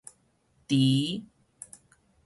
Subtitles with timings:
[0.69, 1.23] 池